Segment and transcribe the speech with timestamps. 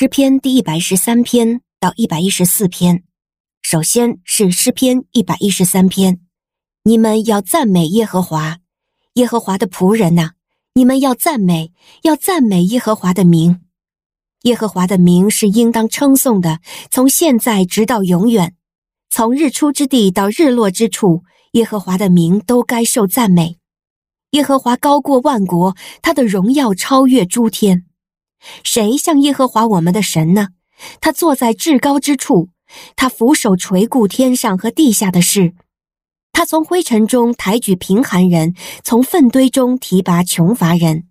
[0.00, 3.02] 诗篇第一百一十三篇到一百一十四篇。
[3.62, 6.20] 首先是诗篇一百一十三篇，
[6.84, 8.58] 你们要赞美耶和华，
[9.14, 10.34] 耶和华的仆人呐、
[10.74, 11.72] 你们要赞美，
[12.02, 13.62] 要赞美耶和华的名。
[14.42, 16.60] 耶和华的名是应当称颂的，
[16.92, 18.54] 从现在直到永远，
[19.10, 21.24] 从日出之地到日落之处，
[21.54, 23.58] 耶和华的名都该受赞美。
[24.30, 27.86] 耶和华高过万国，他的荣耀超越诸天。
[28.62, 30.48] 谁像耶和华我们的神呢？
[31.00, 32.50] 他坐在至高之处。
[32.96, 35.54] 他俯首垂顾天上和地下的事，
[36.32, 38.54] 他从灰尘中抬举贫寒人，
[38.84, 41.04] 从粪堆中提拔穷乏人，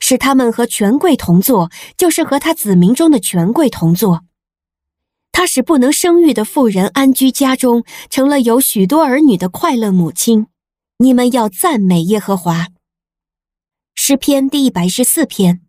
[0.00, 4.24] 使他们和权贵同坐，就是和他子民中的权贵同坐。
[5.30, 10.46] 他使不能生育的妇人安居家中，成了有许多儿女的快乐母亲。
[10.96, 12.68] 你们要赞美耶和华。
[13.94, 15.60] 诗篇第一百一十四篇，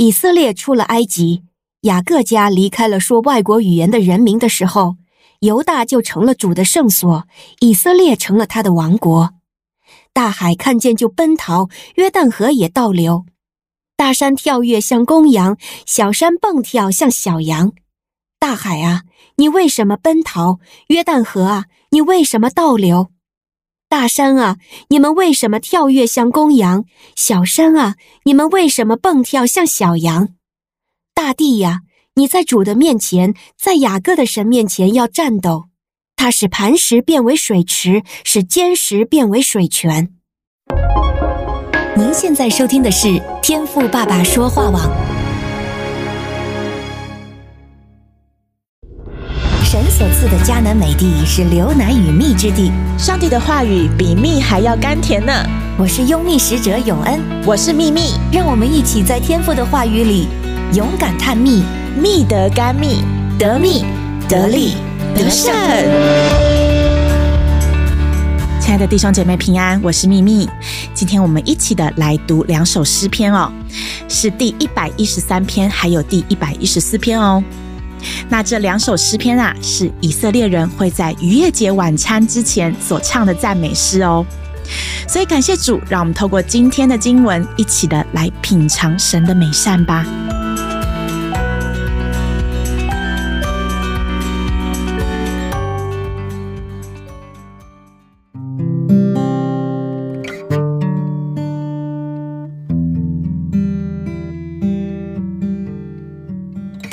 [0.00, 1.42] 以色列出了埃及。
[1.82, 4.96] 雅各家离开了说外国语言的人民的时候，
[5.40, 7.24] 犹大就成了主的圣所，
[7.60, 9.34] 以色列成了他的王国。
[10.14, 13.26] 大海看见就奔逃，约旦河也倒流。
[13.94, 17.72] 大山跳跃像公羊，小山蹦跳像小羊。
[18.38, 19.02] 大海啊，
[19.36, 20.60] 你为什么奔逃？
[20.86, 23.10] 约旦河啊，你为什么倒流？
[23.90, 24.56] 大山啊，
[24.88, 26.84] 你们为什么跳跃像公羊？
[27.16, 30.28] 小山啊，你们为什么蹦跳像小羊？
[31.12, 31.80] 大地呀，
[32.14, 35.64] 你在主的面前，在雅各的神面前要战斗。
[36.14, 40.14] 他使磐石变为水池，使坚石变为水泉。
[41.96, 45.09] 您现在收听的是天赋爸爸说话网。
[50.00, 55.30] 所赐的迦南美地是流奶与蜜之地，上帝的话语比蜜还要甘甜呢。
[55.78, 60.26] 我是拥蜜使者永恩，我是蜜蜜，让我们一起在天父的话语里。
[60.72, 61.62] 勇敢探秘，
[62.00, 63.04] 蜜得甘蜜，
[63.38, 63.84] 得蜜
[64.26, 64.72] 得利
[65.14, 65.52] 得胜。
[68.58, 70.48] 亲爱的弟兄姐妹平安，我是蜜蜜。
[70.94, 73.52] 今天我们一起的来读两首诗篇哦，
[74.08, 77.44] 是第一百一十三篇，还有第一百一十四篇哦。
[78.28, 84.24] 那这两首诗篇啊，是以色列人会在逾越节晚餐之前所唱的赞美诗哦。
[85.08, 90.06] 所以感谢主，让我们透过今天的经文，一起的来品尝神的美善吧。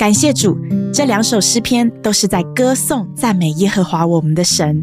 [0.08, 0.58] 感谢主，
[0.90, 4.82] 这两首诗篇都是在歌颂、赞美耶和华我们的神。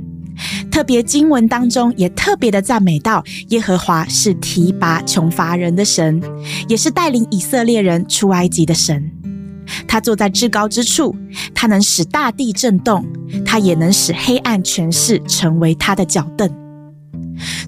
[0.72, 6.22] 特别经文当中也特别的赞美到耶和华是提拔穷乏人的神，
[6.68, 9.12] 也是带领以色列人出埃及的神。
[9.88, 11.16] 他坐在至高之处，
[11.56, 13.04] 他能使大地震动，
[13.44, 16.48] 他也能使黑暗权势成为他的脚凳。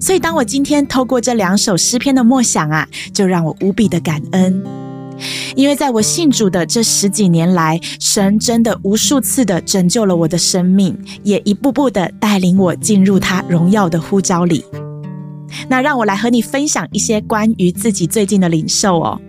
[0.00, 4.62] 所以，当我今天透过这两首诗篇的默想啊，就让我无比的感恩。
[5.56, 14.64] 因为在我信主的这十几年来，神真的无数次的拯救了我的生命，也一步步的带领我进入他荣耀的呼召里。
[15.68, 19.20] 那让我来和你分享一些关于自己最近的领受哦，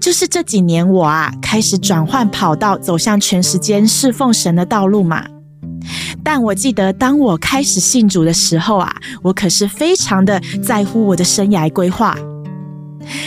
[0.00, 5.24] 就是这几年我啊开始转换跑道，走向全时间侍奉神的道路嘛。
[6.24, 12.16] 但我记得当我开始信主的时候啊，我可是非常的在乎我的生涯规划。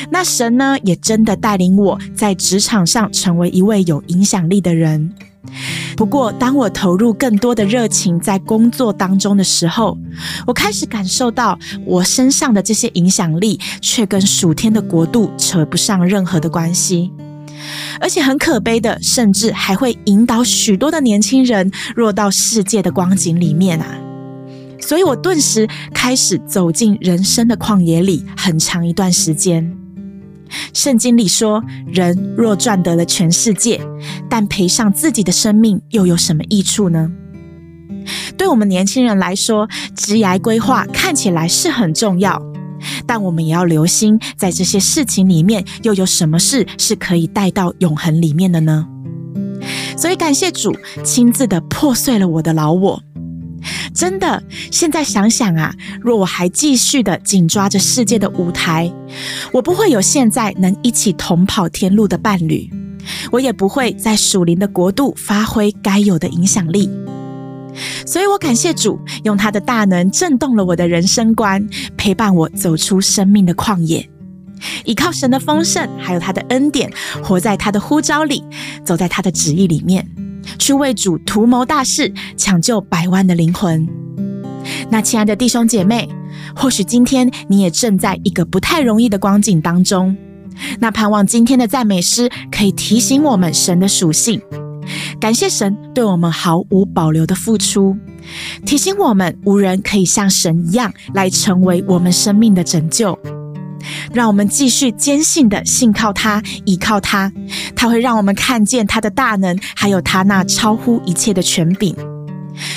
[0.09, 5.13] 那神呢，也真的带领我在职场上成为一位有影响力的人。
[5.95, 9.97] 不过，当我投入更多的热情在工作当中的时候，
[10.45, 17.11] 我开始感受到我身上的这些影响力，却跟属天的国度扯不上任何的关系，
[17.99, 24.08] 而且很可悲的，甚至还会引导许多的年轻人落到世界的光景里面啊！
[24.79, 29.75] 所以我顿时开始走进人生的旷野里，很长一段时间。
[30.73, 31.63] 圣经里说
[31.93, 33.79] ：“人若赚得了全世界，
[34.27, 37.11] 但赔上自己的生命，又有什么益处呢？”
[38.35, 42.41] 对我们年轻人来说，职业规划看起来是很重要，
[43.05, 48.87] 但我们也要留心，在这些事情里面，又有什么事是可以带到永恒里面的呢？
[49.95, 50.73] 所以感谢主，
[51.03, 53.03] 亲自的破碎了我的老我。
[53.99, 54.41] 真的，
[54.71, 58.89] 现在想想啊，若我还继续的紧抓着世界的舞台，
[59.51, 62.71] 我不会有现在能一起同跑天路的伴侣，
[63.29, 66.89] 我也不会在属灵的国度发挥该有的影响力。
[68.05, 71.67] 所以我感谢主，用他的大能震动了我的人生观，
[71.97, 74.09] 陪伴我走出生命的旷野。
[74.85, 76.89] 依靠神的丰盛，还有他的恩典，
[77.21, 78.45] 活在他的呼召里，
[78.85, 80.09] 走在他的旨意里面，
[80.57, 83.87] 去为主图谋大事，抢救百万的灵魂。
[84.89, 86.09] 那亲爱的弟兄姐妹，
[86.55, 90.15] 或许今天你也正在一个不太容易的光景当中。
[90.79, 94.41] 那盼望今天的赞美诗可以提醒我们神的属性，
[95.19, 97.95] 感谢神对我们毫无保留的付出，
[98.65, 103.17] 提醒我们无人可以像神一样来成为我们生命的拯救。
[104.13, 107.31] 让我们继续坚信的信靠他，依靠他，
[107.75, 111.95] 他会让我们看见他的大能，还有他那超乎一切的权柄。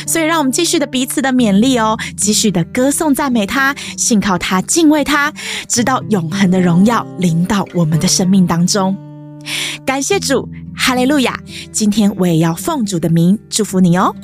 [0.06, 5.32] 所以，让我们继续的彼此的勉励哦，继续的歌颂赞美他，信靠他，敬畏他，
[5.66, 8.96] 直到永恒的荣耀临到我们的生命当中。
[9.84, 11.36] 感谢主，哈利路亚！
[11.72, 14.14] 今天我也要奉主的名祝福你哦。